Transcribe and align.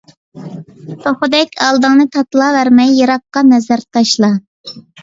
توخۇدەك 1.03 1.53
ئالدىڭنى 1.67 2.09
تاتىلاۋەرمەي، 2.17 2.99
يىراققا 3.03 3.47
نەزەر 3.55 3.89
تاشلا! 3.97 4.35